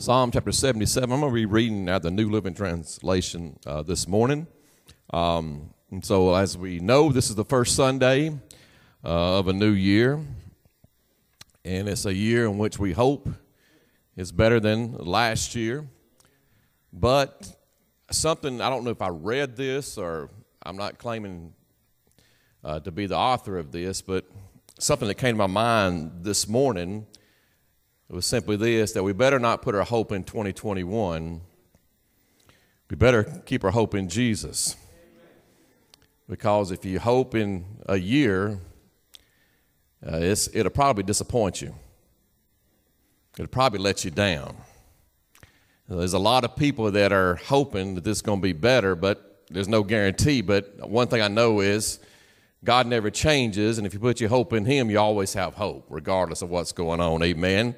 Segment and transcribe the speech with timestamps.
[0.00, 1.12] Psalm chapter 77.
[1.12, 4.46] I'm going to be reading out the New Living Translation uh, this morning.
[5.12, 8.30] Um, and so, as we know, this is the first Sunday
[9.04, 10.18] uh, of a new year.
[11.66, 13.28] And it's a year in which we hope
[14.16, 15.86] is better than last year.
[16.94, 17.54] But
[18.10, 20.30] something, I don't know if I read this or
[20.62, 21.52] I'm not claiming
[22.64, 24.24] uh, to be the author of this, but
[24.78, 27.06] something that came to my mind this morning
[28.10, 31.40] it was simply this that we better not put our hope in 2021.
[32.90, 34.74] We better keep our hope in Jesus.
[36.28, 38.58] Because if you hope in a year,
[40.04, 41.72] uh, it'll probably disappoint you.
[43.38, 44.56] It'll probably let you down.
[45.88, 48.96] There's a lot of people that are hoping that this is going to be better,
[48.96, 50.40] but there's no guarantee.
[50.40, 52.00] But one thing I know is
[52.64, 55.86] God never changes, and if you put your hope in Him, you always have hope,
[55.88, 57.22] regardless of what's going on.
[57.22, 57.76] Amen.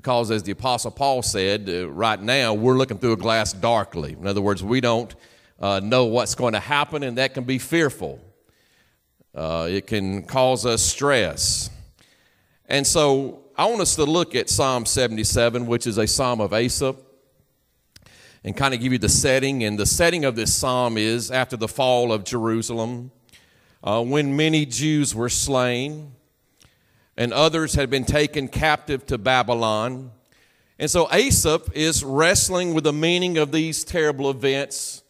[0.00, 4.16] Because, as the Apostle Paul said, uh, right now we're looking through a glass darkly.
[4.18, 5.14] In other words, we don't
[5.60, 8.18] uh, know what's going to happen, and that can be fearful.
[9.34, 11.68] Uh, it can cause us stress.
[12.66, 16.54] And so, I want us to look at Psalm 77, which is a psalm of
[16.54, 16.96] Asaph,
[18.42, 19.64] and kind of give you the setting.
[19.64, 23.10] And the setting of this psalm is after the fall of Jerusalem,
[23.84, 26.12] uh, when many Jews were slain
[27.20, 30.10] and others had been taken captive to Babylon.
[30.78, 35.02] And so Asaph is wrestling with the meaning of these terrible events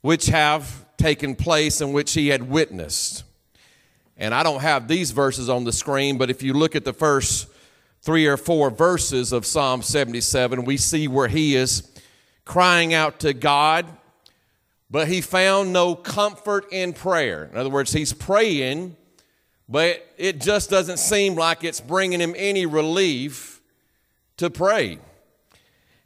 [0.00, 3.22] which have taken place and which he had witnessed.
[4.16, 6.92] And I don't have these verses on the screen, but if you look at the
[6.92, 7.48] first
[8.02, 11.88] three or four verses of Psalm 77, we see where he is
[12.44, 13.86] crying out to God,
[14.90, 17.44] but he found no comfort in prayer.
[17.44, 18.96] In other words, he's praying
[19.68, 23.60] but it just doesn't seem like it's bringing him any relief
[24.36, 24.98] to pray.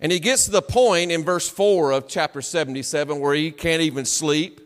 [0.00, 3.82] And he gets to the point in verse 4 of chapter 77 where he can't
[3.82, 4.60] even sleep.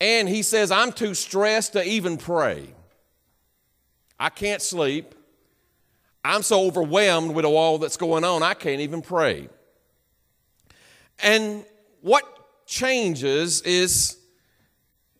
[0.00, 2.72] And he says, I'm too stressed to even pray.
[4.18, 5.14] I can't sleep.
[6.24, 9.48] I'm so overwhelmed with all that's going on, I can't even pray.
[11.22, 11.64] And
[12.00, 12.24] what
[12.66, 14.18] changes is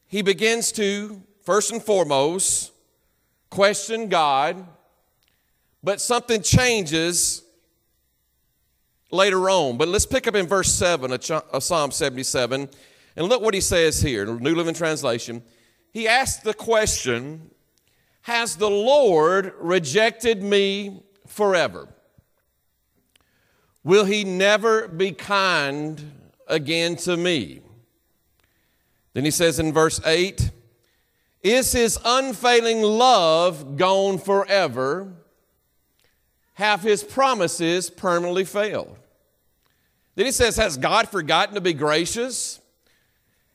[0.09, 2.73] he begins to first and foremost,
[3.51, 4.67] question God,
[5.81, 7.45] but something changes
[9.13, 9.79] later on.
[9.79, 12.69] But let's pick up in verse 7 of Psalm 77
[13.15, 15.41] and look what he says here, New Living Translation.
[15.93, 17.53] He asks the question
[18.23, 21.89] Has the Lord rejected me forever?
[23.85, 26.13] Will he never be kind
[26.49, 27.61] again to me?
[29.13, 30.46] Then he says in verse 8,
[31.47, 35.13] is his unfailing love gone forever?
[36.55, 38.97] Have his promises permanently failed?
[40.17, 42.61] Then he says, Has God forgotten to be gracious?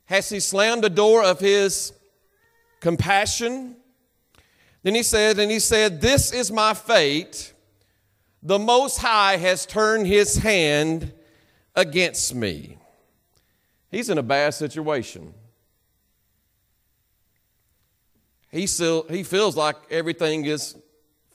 [0.06, 1.91] Has he slammed the door of his
[2.79, 3.75] compassion?
[4.84, 7.53] Then he said, and he said, This is my fate.
[8.41, 11.12] The Most High has turned his hand
[11.75, 12.78] against me.
[13.90, 15.34] He's in a bad situation.
[18.51, 20.75] He, still, he feels like everything is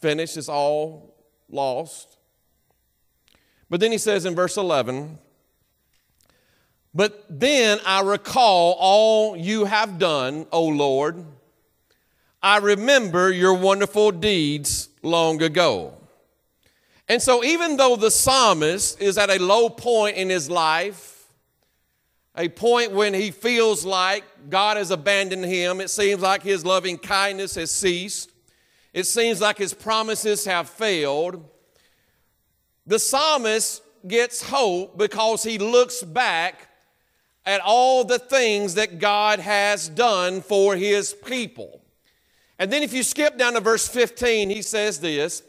[0.01, 1.15] finished, it's all
[1.49, 2.19] lost.
[3.69, 5.19] But then he says in verse 11,
[6.95, 11.25] But then I recall all you have done, O Lord.
[12.43, 15.95] I remember your wonderful deeds long ago.
[17.09, 21.16] And so, even though the psalmist is at a low point in his life,
[22.37, 25.81] a point when he feels like God has abandoned him.
[25.81, 28.31] It seems like his loving kindness has ceased.
[28.93, 31.49] It seems like his promises have failed.
[32.87, 36.69] The psalmist gets hope because he looks back
[37.45, 41.81] at all the things that God has done for his people.
[42.59, 45.43] And then if you skip down to verse 15, he says this.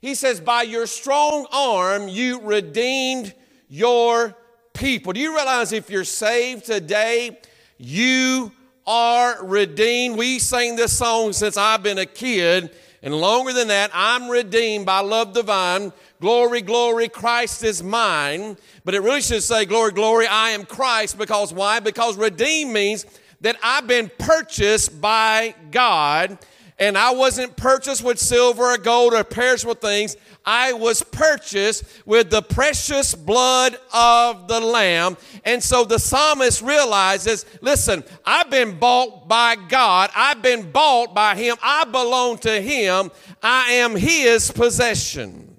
[0.00, 3.34] He says, By your strong arm you redeemed
[3.68, 4.36] your
[4.72, 5.12] people.
[5.12, 7.38] Do you realize if you're saved today,
[7.78, 8.52] you
[8.86, 10.16] are redeemed?
[10.16, 12.70] We sing this song since I've been a kid,
[13.02, 15.92] and longer than that, I'm redeemed by love divine.
[16.20, 18.56] Glory, glory, Christ is mine.
[18.84, 21.18] But it really should say, Glory, glory, I am Christ.
[21.18, 21.80] Because why?
[21.80, 23.04] Because redeemed means
[23.40, 26.38] that I've been purchased by God
[26.82, 30.16] and I wasn't purchased with silver or gold or perishable things.
[30.44, 35.16] I was purchased with the precious blood of the Lamb.
[35.44, 41.36] And so the psalmist realizes listen, I've been bought by God, I've been bought by
[41.36, 45.56] Him, I belong to Him, I am His possession.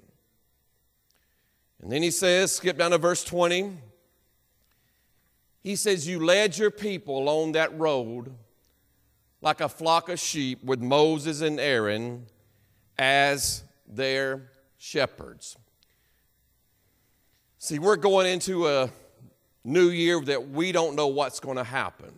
[1.80, 3.72] And then he says, skip down to verse 20.
[5.62, 8.30] He says, You led your people along that road
[9.44, 12.24] like a flock of sheep with Moses and Aaron
[12.96, 15.58] as their shepherds.
[17.58, 18.90] See, we're going into a
[19.62, 22.14] new year that we don't know what's going to happen.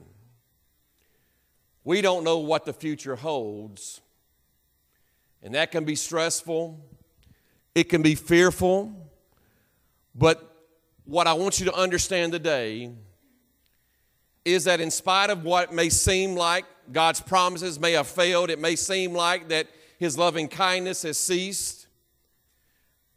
[1.82, 4.00] We don't know what the future holds.
[5.42, 6.80] And that can be stressful,
[7.74, 8.92] it can be fearful.
[10.14, 10.48] But
[11.04, 12.92] what I want you to understand today
[14.44, 18.58] is that in spite of what may seem like God's promises may have failed, it
[18.58, 19.68] may seem like that
[19.98, 21.86] His loving kindness has ceased,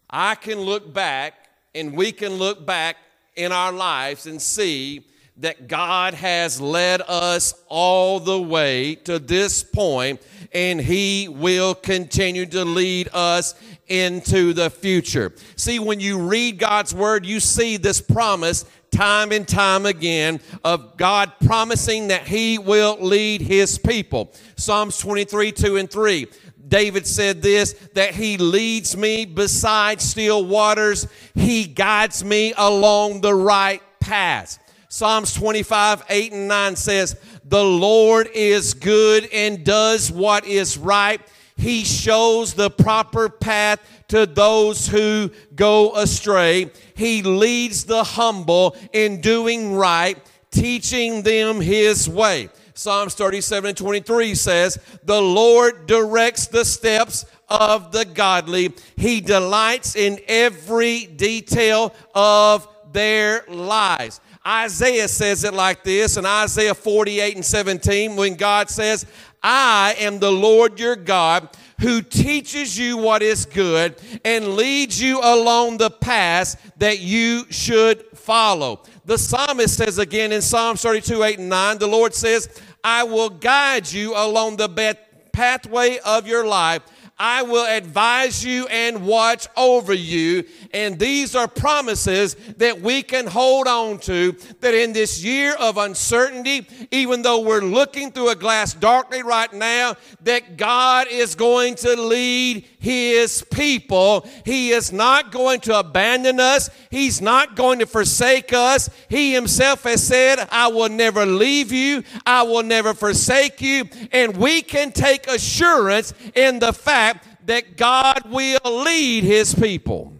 [0.09, 1.33] I can look back
[1.75, 2.97] and we can look back
[3.35, 5.05] in our lives and see
[5.37, 12.45] that God has led us all the way to this point and He will continue
[12.47, 13.55] to lead us
[13.87, 15.33] into the future.
[15.55, 20.97] See, when you read God's Word, you see this promise time and time again of
[20.97, 24.33] God promising that He will lead His people.
[24.55, 26.27] Psalms 23 2 and 3.
[26.69, 33.33] David said this that he leads me beside still waters, he guides me along the
[33.33, 34.59] right path.
[34.87, 37.15] Psalms 25, 8 and 9 says,
[37.45, 41.21] The Lord is good and does what is right.
[41.57, 46.71] He shows the proper path to those who go astray.
[46.95, 50.17] He leads the humble in doing right,
[50.51, 52.49] teaching them his way.
[52.73, 58.73] Psalms 37 and 23 says, The Lord directs the steps of the godly.
[58.95, 64.21] He delights in every detail of their lives.
[64.47, 69.05] Isaiah says it like this in Isaiah 48 and 17 when God says,
[69.43, 73.95] I am the Lord your God who teaches you what is good
[74.25, 78.83] and leads you along the path that you should follow.
[79.05, 82.49] The psalmist says again in Psalm 32, 8 and 9, the Lord says,
[82.83, 84.97] I will guide you along the
[85.33, 86.83] pathway of your life
[87.19, 90.45] I will advise you and watch over you.
[90.73, 95.77] And these are promises that we can hold on to that in this year of
[95.77, 101.75] uncertainty, even though we're looking through a glass darkly right now, that God is going
[101.75, 104.25] to lead his people.
[104.45, 106.69] He is not going to abandon us.
[106.89, 108.89] He's not going to forsake us.
[109.09, 112.03] He himself has said, I will never leave you.
[112.25, 113.89] I will never forsake you.
[114.13, 117.08] And we can take assurance in the fact
[117.49, 120.13] that God will lead his people.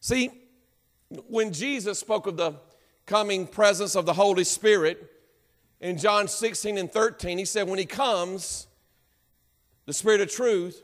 [0.00, 0.32] See,
[1.28, 2.54] when Jesus spoke of the
[3.06, 5.08] coming presence of the Holy Spirit
[5.80, 8.66] in John 16 and 13, he said, When he comes,
[9.86, 10.82] the Spirit of truth,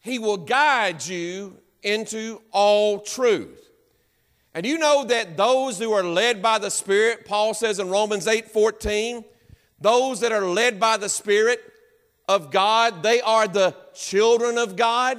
[0.00, 3.70] he will guide you into all truth.
[4.52, 8.26] And you know that those who are led by the Spirit, Paul says in Romans
[8.26, 9.24] 8 14,
[9.80, 11.67] those that are led by the Spirit,
[12.28, 15.18] of God, they are the children of God.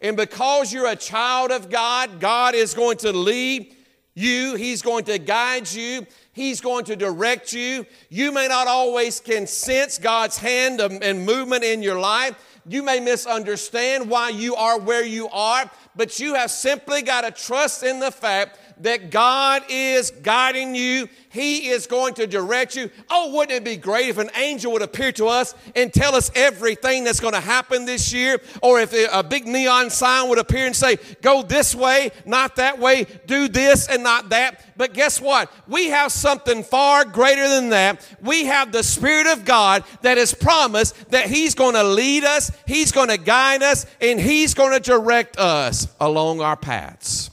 [0.00, 3.74] And because you're a child of God, God is going to lead
[4.14, 7.84] you, He's going to guide you, He's going to direct you.
[8.08, 12.34] You may not always can sense God's hand and movement in your life.
[12.68, 17.30] You may misunderstand why you are where you are, but you have simply got to
[17.30, 21.08] trust in the fact that God is guiding you.
[21.30, 22.90] He is going to direct you.
[23.10, 26.30] Oh, wouldn't it be great if an angel would appear to us and tell us
[26.34, 28.40] everything that's going to happen this year?
[28.62, 32.78] Or if a big neon sign would appear and say, go this way, not that
[32.78, 34.64] way, do this and not that.
[34.76, 35.50] But guess what?
[35.66, 38.06] We have something far greater than that.
[38.20, 42.50] We have the Spirit of God that has promised that He's going to lead us,
[42.66, 47.30] He's going to guide us, and He's going to direct us along our paths.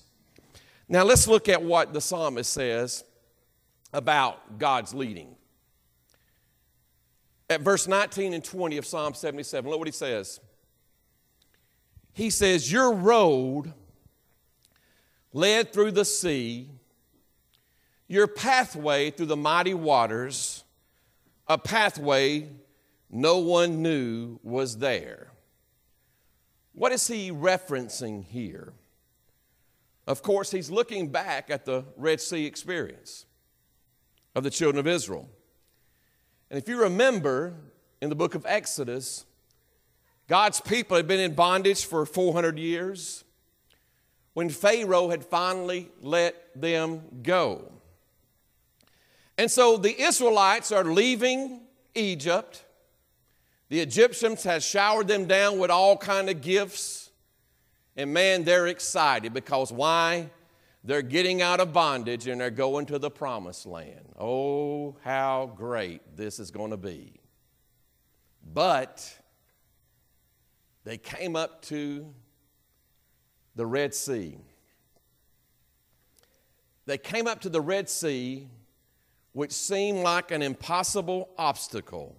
[0.93, 3.03] Now let's look at what the psalmist says
[3.91, 5.35] about God's leading.
[7.49, 10.39] At verse 19 and 20 of Psalm 77, look what he says.
[12.11, 13.73] He says, Your road
[15.33, 16.69] led through the sea,
[18.07, 20.63] your pathway through the mighty waters,
[21.47, 22.49] a pathway
[23.09, 25.31] no one knew was there.
[26.73, 28.73] What is he referencing here?
[30.05, 33.25] Of course, he's looking back at the Red Sea experience
[34.35, 35.29] of the children of Israel.
[36.49, 37.53] And if you remember
[38.01, 39.25] in the book of Exodus,
[40.27, 43.23] God's people had been in bondage for 400 years
[44.33, 47.71] when Pharaoh had finally let them go.
[49.37, 51.61] And so the Israelites are leaving
[51.95, 52.65] Egypt.
[53.69, 57.02] The Egyptians have showered them down with all kind of gifts
[57.95, 60.29] And man, they're excited because why?
[60.83, 64.13] They're getting out of bondage and they're going to the promised land.
[64.19, 67.13] Oh, how great this is going to be.
[68.53, 69.17] But
[70.83, 72.13] they came up to
[73.55, 74.37] the Red Sea.
[76.85, 78.49] They came up to the Red Sea,
[79.31, 82.17] which seemed like an impossible obstacle.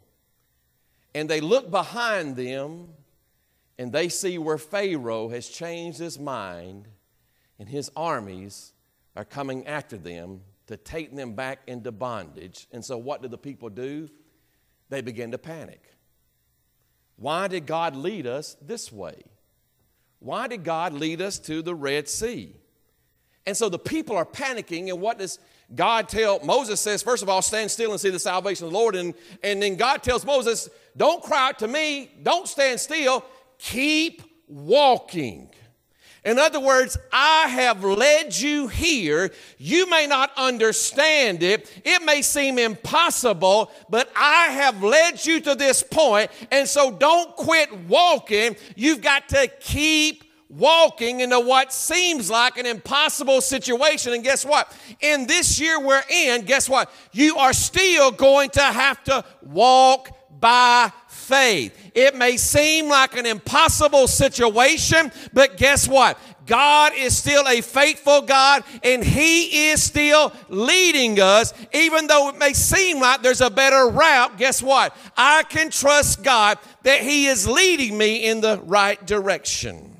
[1.14, 2.88] And they looked behind them
[3.78, 6.88] and they see where Pharaoh has changed his mind
[7.58, 8.72] and his armies
[9.16, 12.66] are coming after them to take them back into bondage.
[12.72, 14.08] And so, what do the people do?
[14.88, 15.82] They begin to panic.
[17.16, 19.22] Why did God lead us this way?
[20.18, 22.56] Why did God lead us to the Red Sea?
[23.46, 25.38] And so the people are panicking, and what does
[25.74, 28.78] God tell Moses says, first of all, stand still and see the salvation of the
[28.78, 28.96] Lord.
[28.96, 33.24] And, and then God tells Moses, don't cry out to me, don't stand still,
[33.58, 35.50] keep walking.
[36.24, 39.30] In other words, I have led you here.
[39.58, 41.70] You may not understand it.
[41.84, 46.30] It may seem impossible, but I have led you to this point.
[46.50, 48.56] And so don't quit walking.
[48.74, 54.14] You've got to keep walking into what seems like an impossible situation.
[54.14, 54.74] And guess what?
[55.00, 56.90] In this year we're in, guess what?
[57.12, 60.90] You are still going to have to walk by
[61.24, 61.92] faith.
[61.94, 66.18] It may seem like an impossible situation, but guess what?
[66.46, 72.38] God is still a faithful God and He is still leading us, even though it
[72.38, 74.38] may seem like there's a better route.
[74.38, 74.96] Guess what?
[75.16, 79.96] I can trust God that He is leading me in the right direction.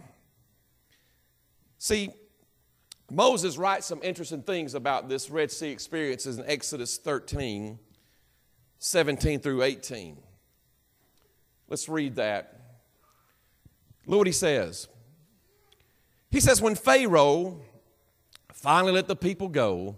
[1.78, 2.10] See,
[3.10, 7.78] Moses writes some interesting things about this Red Sea experiences in Exodus 13,
[8.78, 10.18] 17 through 18.
[11.68, 12.60] Let's read that.
[14.06, 14.88] Look what he says.
[16.30, 17.60] He says, When Pharaoh
[18.52, 19.96] finally let the people go,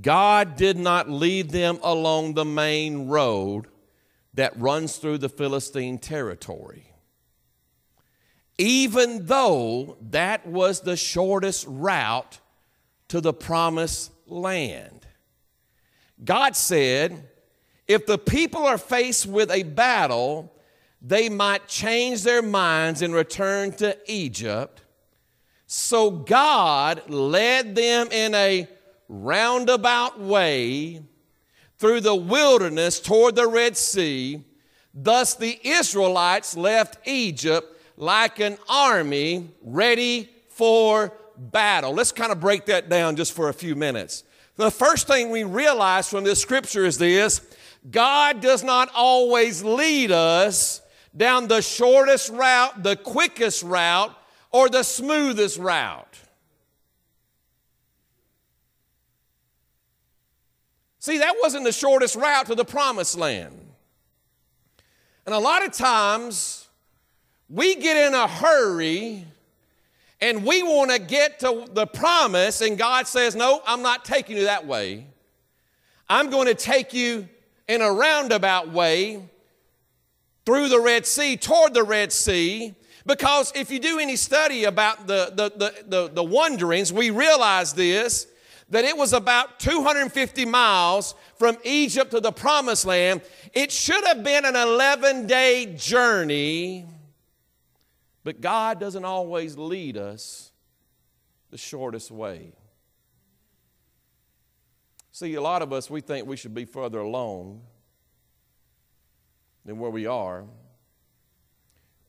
[0.00, 3.66] God did not lead them along the main road
[4.34, 6.86] that runs through the Philistine territory.
[8.58, 12.38] Even though that was the shortest route
[13.08, 15.06] to the promised land.
[16.22, 17.29] God said,
[17.90, 20.54] if the people are faced with a battle,
[21.02, 24.82] they might change their minds and return to Egypt.
[25.66, 28.68] So God led them in a
[29.08, 31.02] roundabout way
[31.78, 34.44] through the wilderness toward the Red Sea.
[34.94, 41.92] Thus, the Israelites left Egypt like an army ready for battle.
[41.92, 44.22] Let's kind of break that down just for a few minutes.
[44.54, 47.40] The first thing we realize from this scripture is this
[47.88, 50.82] God does not always lead us
[51.16, 54.14] down the shortest route, the quickest route,
[54.50, 56.18] or the smoothest route.
[60.98, 63.58] See, that wasn't the shortest route to the promised land.
[65.24, 66.68] And a lot of times,
[67.48, 69.24] we get in a hurry
[70.20, 74.36] and we want to get to the promise, and God says, No, I'm not taking
[74.36, 75.06] you that way.
[76.08, 77.28] I'm going to take you
[77.70, 79.22] in a roundabout way
[80.44, 82.74] through the Red Sea, toward the Red Sea,
[83.06, 87.72] because if you do any study about the, the, the, the, the wanderings, we realize
[87.72, 88.26] this
[88.70, 93.20] that it was about 250 miles from Egypt to the promised land.
[93.52, 96.86] It should have been an 11 day journey,
[98.22, 100.52] but God doesn't always lead us
[101.50, 102.52] the shortest way.
[105.20, 107.60] See, a lot of us, we think we should be further along
[109.66, 110.46] than where we are.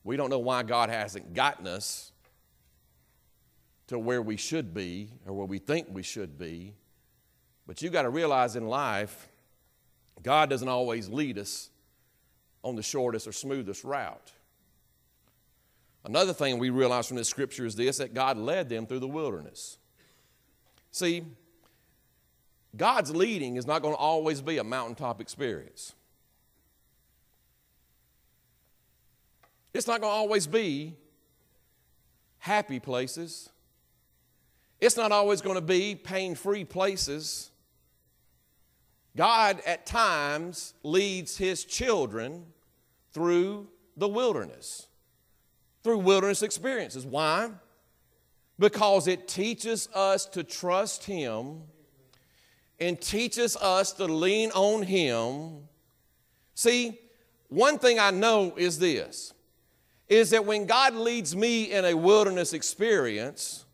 [0.02, 2.10] We don't know why God hasn't gotten us
[3.88, 6.72] to where we should be or where we think we should be.
[7.66, 9.28] But you got to realize in life,
[10.22, 11.68] God doesn't always lead us
[12.64, 14.32] on the shortest or smoothest route.
[16.02, 19.06] Another thing we realize from this scripture is this that God led them through the
[19.06, 19.76] wilderness.
[20.92, 21.24] See,
[22.76, 25.94] God's leading is not going to always be a mountaintop experience.
[29.74, 30.96] It's not going to always be
[32.38, 33.50] happy places.
[34.80, 37.50] It's not always going to be pain free places.
[39.16, 42.46] God, at times, leads his children
[43.12, 44.86] through the wilderness,
[45.84, 47.04] through wilderness experiences.
[47.04, 47.50] Why?
[48.58, 51.62] Because it teaches us to trust him
[52.82, 55.68] and teaches us to lean on Him.
[56.54, 56.98] See,
[57.48, 59.32] one thing I know is this
[60.08, 63.64] is that when God leads me in a wilderness experience,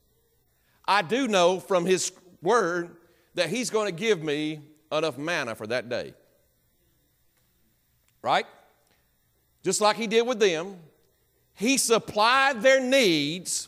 [0.86, 2.12] I do know from His
[2.42, 2.90] Word
[3.34, 4.60] that He's going to give me
[4.92, 6.14] enough manna for that day.
[8.20, 8.46] Right?
[9.64, 10.76] Just like He did with them,
[11.54, 13.67] He supplied their needs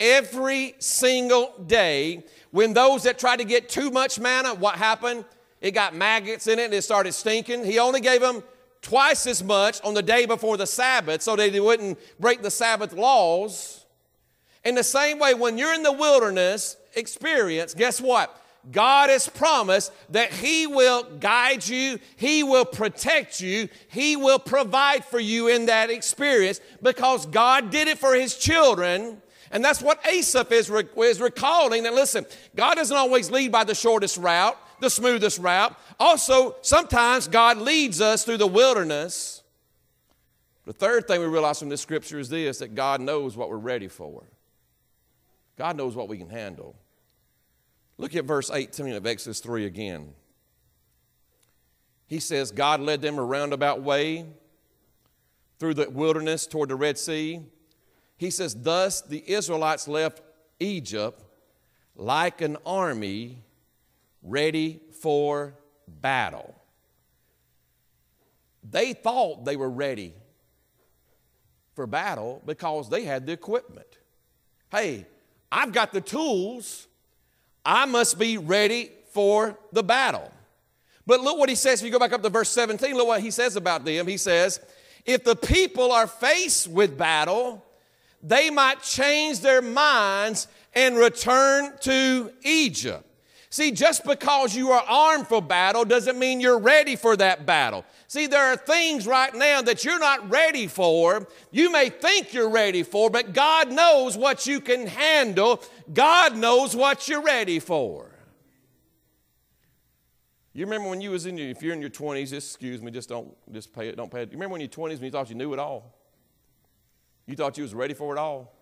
[0.00, 2.24] every single day.
[2.50, 5.24] When those that tried to get too much manna, what happened?
[5.60, 7.64] It got maggots in it and it started stinking.
[7.64, 8.42] He only gave them
[8.80, 12.50] twice as much on the day before the Sabbath so that they wouldn't break the
[12.50, 13.84] Sabbath laws.
[14.64, 18.34] In the same way, when you're in the wilderness experience, guess what?
[18.70, 25.04] God has promised that He will guide you, He will protect you, He will provide
[25.04, 29.22] for you in that experience because God did it for His children.
[29.50, 31.86] And that's what Asaph is, is recalling.
[31.86, 35.76] And listen, God doesn't always lead by the shortest route the smoothest route.
[35.98, 39.42] Also, sometimes God leads us through the wilderness.
[40.64, 43.56] The third thing we realize from this scripture is this that God knows what we're
[43.56, 44.24] ready for.
[45.56, 46.76] God knows what we can handle.
[47.96, 50.12] Look at verse 18 of Exodus 3 again.
[52.06, 54.24] He says, God led them a roundabout way
[55.58, 57.40] through the wilderness toward the Red Sea.
[58.18, 60.20] He says, Thus the Israelites left
[60.60, 61.22] Egypt
[61.96, 63.42] like an army
[64.22, 65.54] ready for
[65.86, 66.54] battle.
[68.68, 70.12] They thought they were ready
[71.74, 73.86] for battle because they had the equipment.
[74.70, 75.06] Hey,
[75.50, 76.86] I've got the tools.
[77.64, 80.30] I must be ready for the battle.
[81.06, 81.80] But look what he says.
[81.80, 84.06] If you go back up to verse 17, look what he says about them.
[84.06, 84.60] He says,
[85.06, 87.64] If the people are faced with battle,
[88.22, 93.04] they might change their minds and return to Egypt.
[93.50, 97.84] See, just because you are armed for battle doesn't mean you're ready for that battle.
[98.06, 101.26] See, there are things right now that you're not ready for.
[101.50, 105.62] You may think you're ready for, but God knows what you can handle.
[105.92, 108.10] God knows what you're ready for.
[110.52, 112.90] You remember when you was in your, if you're in your 20s, just excuse me,
[112.90, 114.28] just don't, just pay it, don't pay it.
[114.28, 115.97] You remember when you're 20s when you thought you knew it all?
[117.28, 118.54] You thought you was ready for it all?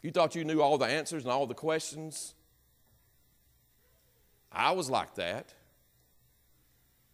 [0.00, 2.34] You thought you knew all the answers and all the questions?
[4.50, 5.52] I was like that.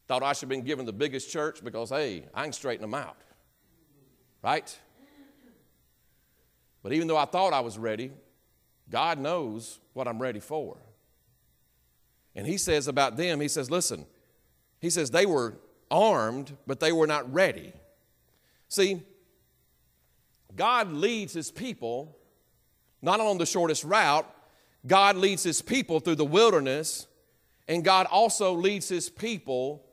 [0.07, 2.95] Thought I should have been given the biggest church because, hey, I can straighten them
[2.95, 3.17] out.
[4.45, 4.79] Right?
[6.85, 8.13] But even though I thought I was ready,
[8.89, 10.77] God knows what I'm ready for.
[12.37, 14.07] And He says about them, He says, listen,
[14.81, 15.59] He says they were
[15.91, 17.73] armed, but they were not ready.
[18.69, 19.03] See,
[20.57, 22.17] God leads His people
[23.01, 24.29] not on the shortest route,
[24.87, 27.07] God leads His people through the wilderness
[27.69, 29.85] and God also leads his people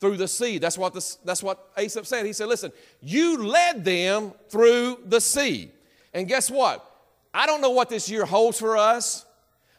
[0.00, 0.58] through the sea.
[0.58, 2.24] That's what, this, that's what Asaph said.
[2.26, 5.70] He said, Listen, you led them through the sea.
[6.14, 6.84] And guess what?
[7.34, 9.26] I don't know what this year holds for us,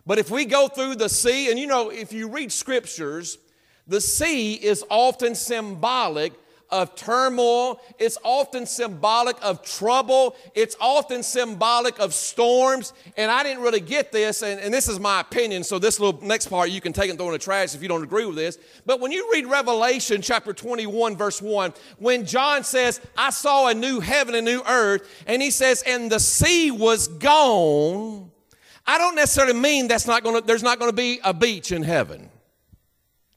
[0.06, 3.38] but if we go through the sea, and you know, if you read scriptures,
[3.88, 6.34] the sea is often symbolic
[6.72, 7.82] of turmoil.
[7.98, 10.36] It's often symbolic of trouble.
[10.56, 12.94] It's often symbolic of storms.
[13.18, 15.64] And I didn't really get this, and, and, this is my opinion.
[15.64, 17.88] So, this little next part you can take and throw in the trash if you
[17.88, 18.58] don't agree with this.
[18.86, 23.74] But when you read Revelation chapter 21, verse 1, when John says, I saw a
[23.74, 28.32] new heaven and new earth, and he says, and the sea was gone,
[28.86, 31.84] I don't necessarily mean that's not gonna, there's not going to be a beach in
[31.84, 32.30] heaven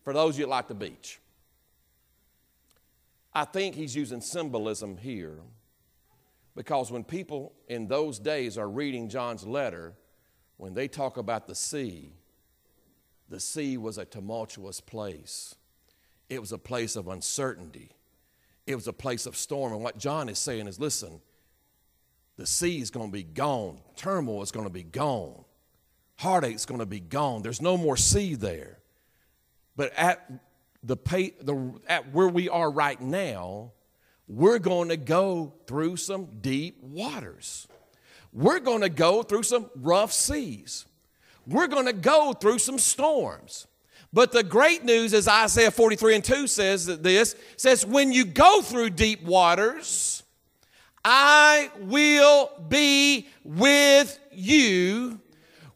[0.02, 1.20] for those you like the beach.
[3.34, 5.38] I think he's using symbolism here
[6.54, 9.94] because when people in those days are reading John's letter,
[10.58, 12.12] when they talk about the sea,
[13.28, 15.54] the sea was a tumultuous place.
[16.28, 17.90] It was a place of uncertainty.
[18.66, 19.72] It was a place of storm.
[19.72, 21.20] And what John is saying is listen,
[22.36, 25.44] the sea is going to be gone, turmoil is going to be gone,
[26.16, 27.42] heartache is going to be gone.
[27.42, 28.78] There's no more sea there.
[29.74, 30.30] But at
[30.82, 33.72] the, pay, the at where we are right now,
[34.28, 37.68] we're going to go through some deep waters.
[38.32, 40.86] We're going to go through some rough seas.
[41.46, 43.66] We're going to go through some storms.
[44.12, 48.24] But the great news is Isaiah 43 and 2 says that this says, when you
[48.24, 50.22] go through deep waters,
[51.04, 55.20] I will be with you.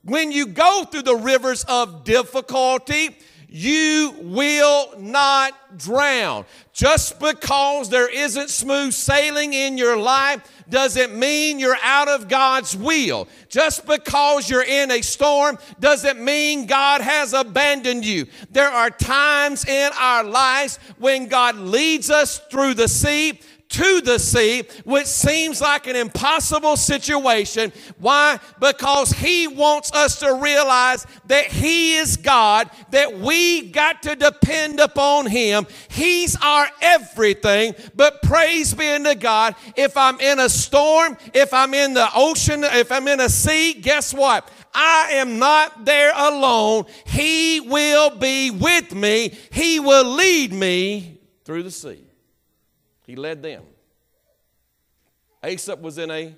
[0.03, 3.17] When you go through the rivers of difficulty,
[3.49, 6.45] you will not drown.
[6.73, 12.77] Just because there isn't smooth sailing in your life doesn't mean you're out of God's
[12.77, 13.29] will.
[13.49, 18.27] Just because you're in a storm doesn't mean God has abandoned you.
[18.51, 24.19] There are times in our lives when God leads us through the sea to the
[24.19, 27.73] sea, which seems like an impossible situation.
[27.99, 28.39] Why?
[28.61, 34.81] Because He wants us to realize that He is God, that we got to depend
[34.81, 35.67] upon Him.
[35.89, 37.75] He's our everything.
[37.95, 42.65] But praise be unto God, if I'm in a storm, if I'm in the ocean,
[42.65, 44.49] if I'm in a sea, guess what?
[44.75, 46.85] I am not there alone.
[47.07, 49.37] He will be with me.
[49.51, 52.06] He will lead me through the sea.
[53.07, 53.63] He led them.
[55.43, 56.37] Asaph was in a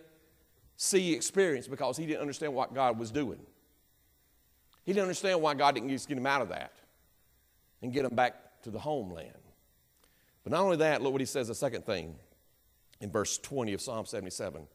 [0.77, 3.41] sea experience because he didn't understand what God was doing.
[4.85, 6.73] He didn't understand why God didn't just get him out of that
[7.83, 9.33] and get him back to the homeland.
[10.45, 12.15] But not only that, look what he says the second thing
[13.01, 14.67] in verse 20 of Psalm 77.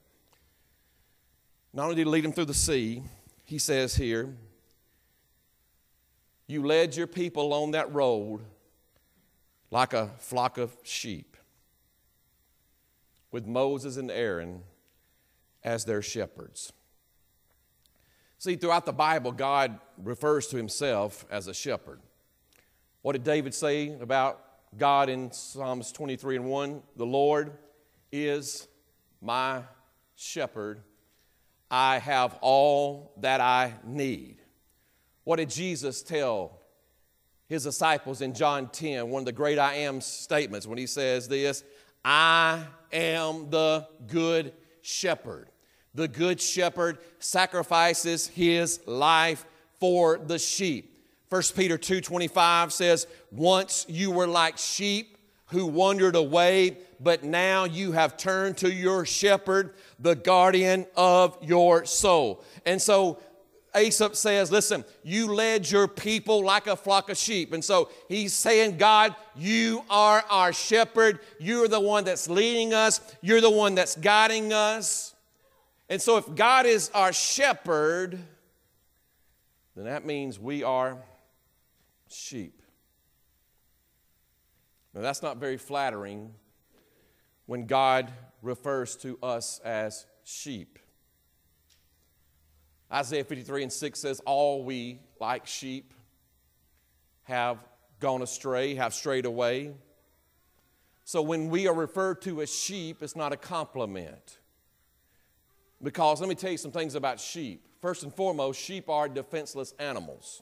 [1.74, 3.04] Not only did he lead him through the sea,
[3.46, 4.36] he says here,
[6.48, 8.42] You led your people on that road
[9.72, 11.33] like a flock of sheep,
[13.34, 14.64] with Moses and Aaron
[15.64, 16.72] as their shepherds.
[18.38, 22.00] See, throughout the Bible, God refers to himself as a shepherd.
[23.02, 24.40] What did David say about
[24.78, 26.84] God in Psalms 23 and 1?
[26.96, 27.58] The Lord
[28.12, 28.68] is
[29.22, 29.64] my
[30.16, 30.84] shepherd
[31.72, 34.38] I have all that I need.
[35.24, 36.60] What did Jesus tell
[37.48, 41.28] his disciples in John 10, one of the great I am statements, when he says
[41.28, 41.64] this
[42.04, 45.50] I am the good shepherd.
[45.96, 49.46] The good shepherd sacrifices his life
[49.80, 50.98] for the sheep.
[51.30, 57.92] 1 Peter 2:25 says, "Once you were like sheep who wandered away, but now you
[57.92, 62.44] have turned to your shepherd, the guardian of your soul.
[62.66, 63.20] And so
[63.76, 67.54] Asaph says, Listen, you led your people like a flock of sheep.
[67.54, 71.20] And so he's saying, God, you are our shepherd.
[71.40, 75.16] You're the one that's leading us, you're the one that's guiding us.
[75.90, 78.18] And so if God is our shepherd,
[79.76, 80.98] then that means we are
[82.08, 82.62] sheep.
[84.94, 86.34] Now, that's not very flattering
[87.48, 90.78] when God refers to us as sheep.
[92.94, 95.94] Isaiah 53 and 6 says, All we, like sheep,
[97.24, 97.58] have
[98.00, 99.74] gone astray, have strayed away.
[101.04, 104.38] So when we are referred to as sheep, it's not a compliment.
[105.82, 107.66] Because let me tell you some things about sheep.
[107.82, 110.42] First and foremost, sheep are defenseless animals.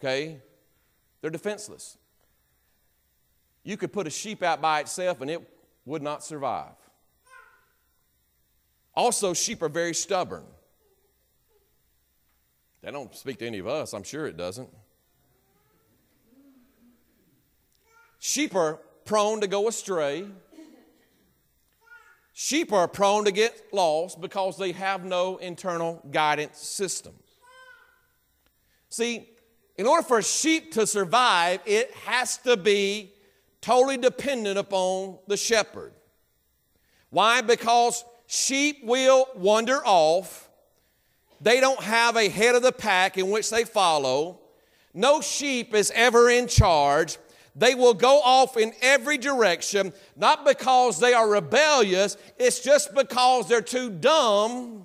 [0.00, 0.40] Okay?
[1.20, 1.98] They're defenseless.
[3.62, 5.48] You could put a sheep out by itself and it
[5.84, 6.74] would not survive.
[8.94, 10.44] Also, sheep are very stubborn.
[12.86, 14.68] They don't speak to any of us, I'm sure it doesn't.
[18.20, 20.24] Sheep are prone to go astray.
[22.32, 27.14] Sheep are prone to get lost because they have no internal guidance system.
[28.88, 29.30] See,
[29.76, 33.12] in order for a sheep to survive, it has to be
[33.60, 35.92] totally dependent upon the shepherd.
[37.10, 37.40] Why?
[37.40, 40.45] Because sheep will wander off.
[41.40, 44.40] They don't have a head of the pack in which they follow.
[44.94, 47.18] No sheep is ever in charge.
[47.54, 53.48] They will go off in every direction, not because they are rebellious, it's just because
[53.48, 54.84] they're too dumb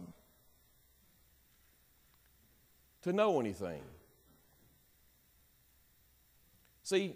[3.01, 3.81] to know anything.
[6.83, 7.15] See,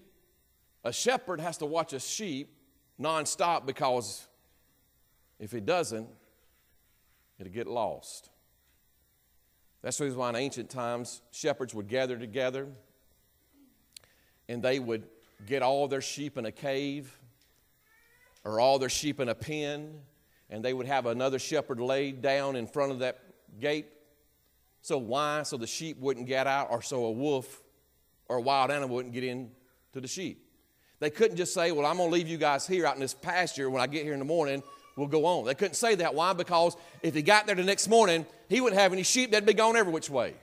[0.84, 2.54] a shepherd has to watch a sheep
[3.00, 4.28] nonstop because
[5.40, 6.08] if he doesn't,
[7.40, 8.30] it'll get lost.
[9.86, 12.68] That's the reason why in ancient times shepherds would gather together
[14.50, 15.04] and they would
[15.46, 17.16] get all their sheep in a cave
[18.44, 20.00] or all their sheep in a pen
[20.50, 23.20] and they would have another shepherd laid down in front of that
[23.60, 23.86] gate.
[24.82, 25.44] So, why?
[25.44, 27.62] So the sheep wouldn't get out, or so a wolf
[28.28, 29.52] or a wild animal wouldn't get in
[29.94, 30.50] to the sheep.
[31.00, 33.14] They couldn't just say, Well, I'm going to leave you guys here out in this
[33.14, 33.70] pasture.
[33.70, 34.64] When I get here in the morning,
[34.96, 35.46] we'll go on.
[35.46, 36.16] They couldn't say that.
[36.16, 36.34] Why?
[36.34, 39.32] Because if he got there the next morning, he wouldn't have any sheep.
[39.32, 40.34] They'd be gone every which way.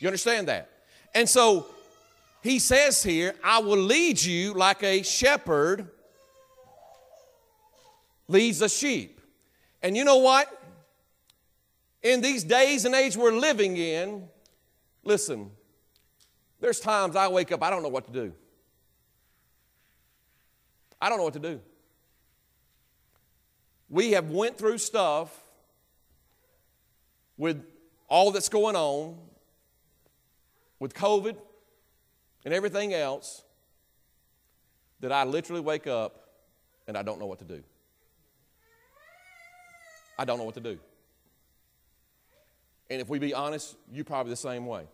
[0.00, 0.70] You understand that?
[1.14, 1.66] And so
[2.42, 5.88] he says here, I will lead you like a shepherd
[8.28, 9.20] leads a sheep.
[9.82, 10.62] And you know what?
[12.02, 14.28] In these days and age we're living in,
[15.04, 15.50] listen,
[16.60, 18.32] there's times I wake up, I don't know what to do.
[21.00, 21.60] I don't know what to do.
[23.88, 25.30] We have went through stuff
[27.36, 27.64] with
[28.08, 29.16] all that's going on
[30.78, 31.36] with COVID
[32.44, 33.42] and everything else
[35.00, 36.28] that I literally wake up
[36.86, 37.62] and I don't know what to do.
[40.18, 40.78] I don't know what to do.
[42.88, 44.84] And if we be honest, you're probably the same way.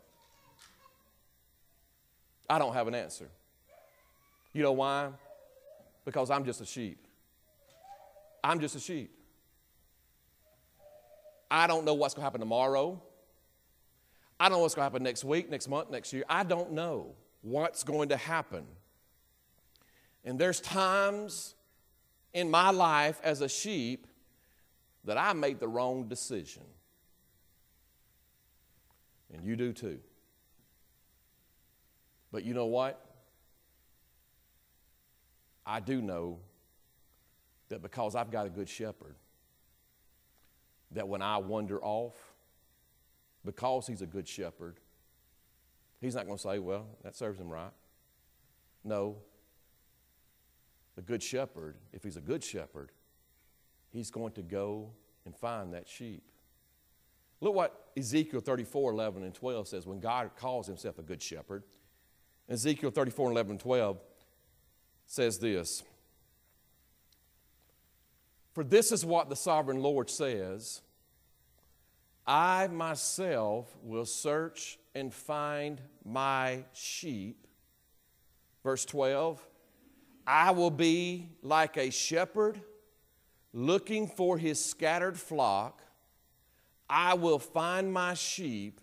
[2.48, 3.28] I don't have an answer.
[4.52, 5.11] You know why?
[6.05, 7.07] Because I'm just a sheep.
[8.42, 9.14] I'm just a sheep.
[11.55, 12.99] I don't know what's going to happen tomorrow.
[14.41, 16.25] I don't know what's going to happen next week, next month, next year.
[16.27, 18.65] I don't know what's going to happen.
[20.25, 21.55] And there's times
[22.33, 24.07] in my life as a sheep
[25.05, 26.62] that I made the wrong decision.
[29.31, 29.99] And you do too.
[32.33, 33.05] But you know what?
[35.67, 36.38] I do know
[37.69, 39.17] that because I've got a good shepherd,
[40.94, 42.14] that when I wander off,
[43.44, 44.78] because he's a good shepherd,
[46.00, 47.72] he's not going to say, well, that serves him right.
[48.85, 49.16] No.
[50.96, 52.90] The good shepherd, if he's a good shepherd,
[53.90, 54.90] he's going to go
[55.24, 56.22] and find that sheep.
[57.40, 61.64] Look what Ezekiel 34 11 and 12 says when God calls himself a good shepherd.
[62.48, 63.98] Ezekiel 34 11 and 12
[65.07, 65.83] says this
[68.53, 70.83] For this is what the sovereign Lord says
[72.27, 77.47] I myself will search and find my sheep.
[78.62, 79.45] Verse 12
[80.27, 82.61] I will be like a shepherd
[83.53, 85.83] looking for his scattered flock.
[86.88, 88.81] I will find my sheep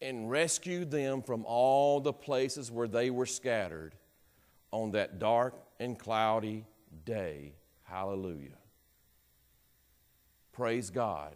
[0.00, 3.94] and rescue them from all the places where they were scattered
[4.70, 6.66] on that dark and cloudy
[7.04, 7.54] day.
[7.84, 8.61] Hallelujah.
[10.52, 11.34] Praise God.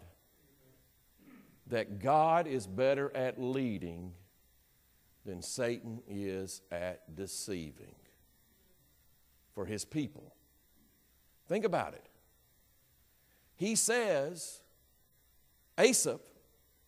[1.67, 4.13] That God is better at leading
[5.25, 7.95] than Satan is at deceiving
[9.53, 10.33] for his people.
[11.47, 12.05] Think about it.
[13.55, 14.61] He says,
[15.77, 16.21] Asaph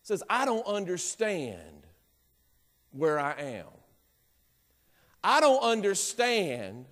[0.02, 1.86] says, I don't understand
[2.92, 3.66] where I am.
[5.22, 6.86] I don't understand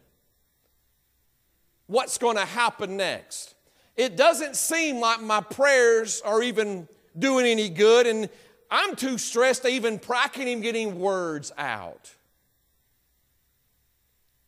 [1.87, 3.55] what's going to happen next.
[3.99, 6.87] It doesn't seem like my prayers are even
[7.19, 8.31] doing any good, and
[8.71, 12.15] I'm too stressed to even practice him getting words out.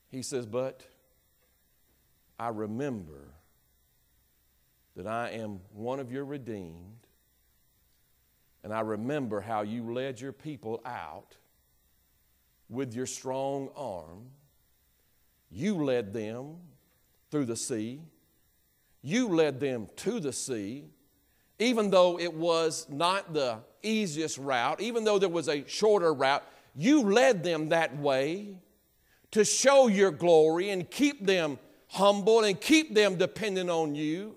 [0.08, 0.86] He says, But
[2.38, 3.28] I remember
[4.94, 7.08] that I am one of your redeemed,
[8.62, 11.36] and I remember how you led your people out
[12.68, 14.26] with your strong arm.
[15.50, 16.54] You led them
[17.32, 18.02] through the sea.
[19.02, 20.84] You led them to the sea,
[21.58, 26.44] even though it was not the easiest route, even though there was a shorter route.
[26.74, 28.56] You led them that way
[29.32, 31.58] to show your glory and keep them
[31.88, 34.36] humble and keep them dependent on you.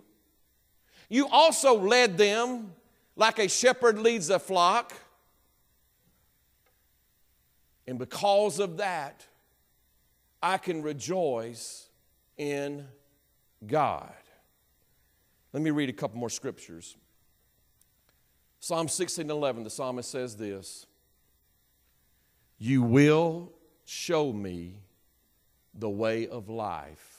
[1.10, 2.74] You also led them
[3.16, 4.94] like a shepherd leads a flock.
[7.86, 9.26] And because of that,
[10.42, 11.88] I can rejoice
[12.38, 12.88] in
[13.66, 14.14] God.
[15.54, 16.98] Let me read a couple more scriptures.
[18.60, 20.88] Psalm 16 11, the psalmist says this
[22.58, 23.54] You will
[23.86, 24.80] show me
[25.74, 27.14] the way of life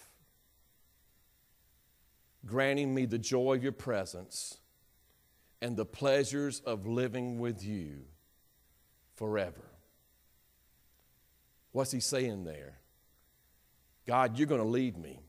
[2.46, 4.58] granting me the joy of your presence
[5.62, 8.04] and the pleasures of living with you
[9.16, 9.64] forever.
[11.72, 12.78] What's he saying there?
[14.06, 15.20] God, you're going to lead me.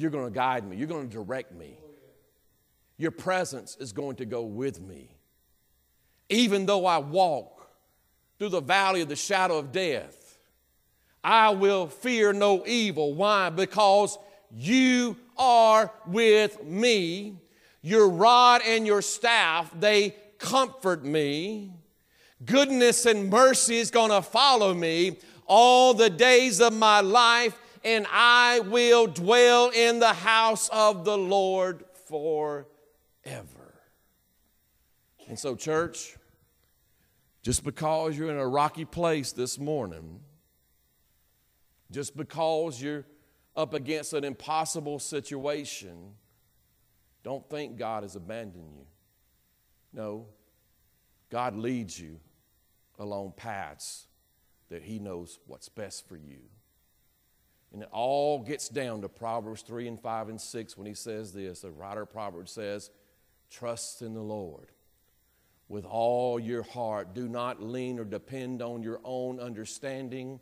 [0.00, 0.76] You're going to guide me.
[0.76, 1.78] You're going to direct me.
[2.96, 5.16] Your presence is going to go with me.
[6.28, 7.68] Even though I walk
[8.38, 10.38] through the valley of the shadow of death,
[11.22, 13.14] I will fear no evil.
[13.14, 13.50] Why?
[13.50, 14.18] Because
[14.50, 17.36] you are with me.
[17.82, 21.74] Your rod and your staff, they comfort me.
[22.44, 28.06] Goodness and mercy is going to follow me all the days of my life, and
[28.10, 32.66] I will dwell in the house of the Lord forever.
[35.28, 36.16] And so, church,
[37.42, 40.20] just because you're in a rocky place this morning,
[41.90, 43.06] just because you're
[43.56, 46.14] up against an impossible situation,
[47.22, 48.86] don't think God has abandoned you.
[49.92, 50.26] No,
[51.30, 52.18] God leads you
[52.98, 54.06] along paths
[54.68, 56.40] that He knows what's best for you.
[57.72, 61.32] And it all gets down to Proverbs 3 and 5 and 6 when he says
[61.32, 61.60] this.
[61.60, 62.90] The writer of Proverbs says,
[63.48, 64.68] Trust in the Lord
[65.68, 67.14] with all your heart.
[67.14, 70.40] Do not lean or depend on your own understanding.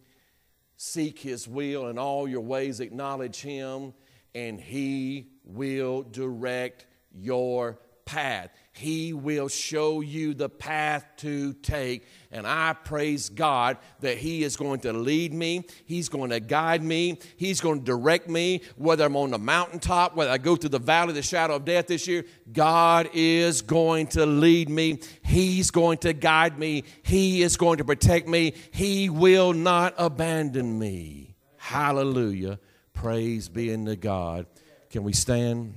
[0.79, 3.93] Seek His will in all your ways, acknowledge Him,
[4.35, 8.49] and He will direct your path.
[8.73, 12.07] He will show you the path to take.
[12.33, 15.67] And I praise God that He is going to lead me.
[15.85, 17.19] He's going to guide me.
[17.37, 20.79] He's going to direct me, whether I'm on the mountaintop, whether I go through the
[20.79, 22.25] valley of the shadow of death this year.
[22.51, 25.01] God is going to lead me.
[25.23, 26.85] He's going to guide me.
[27.03, 28.55] He is going to protect me.
[28.71, 31.37] He will not abandon me.
[31.59, 32.59] Hallelujah.
[32.95, 34.47] Praise be unto God.
[34.89, 35.75] Can we stand?